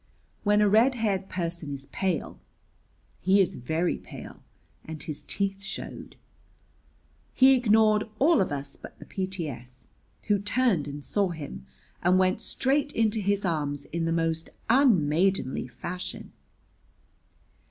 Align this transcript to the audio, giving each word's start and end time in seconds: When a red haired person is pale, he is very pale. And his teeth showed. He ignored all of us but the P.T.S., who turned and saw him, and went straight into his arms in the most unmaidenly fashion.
When 0.43 0.61
a 0.61 0.67
red 0.67 0.95
haired 0.95 1.29
person 1.29 1.71
is 1.75 1.85
pale, 1.91 2.39
he 3.19 3.39
is 3.39 3.55
very 3.55 3.97
pale. 3.99 4.41
And 4.83 5.03
his 5.03 5.21
teeth 5.21 5.61
showed. 5.61 6.15
He 7.35 7.53
ignored 7.53 8.09
all 8.17 8.41
of 8.41 8.51
us 8.51 8.75
but 8.75 8.97
the 8.97 9.05
P.T.S., 9.05 9.85
who 10.23 10.39
turned 10.39 10.87
and 10.87 11.03
saw 11.03 11.29
him, 11.29 11.67
and 12.01 12.17
went 12.17 12.41
straight 12.41 12.91
into 12.93 13.19
his 13.19 13.45
arms 13.45 13.85
in 13.93 14.05
the 14.05 14.11
most 14.11 14.49
unmaidenly 14.71 15.67
fashion. 15.67 16.33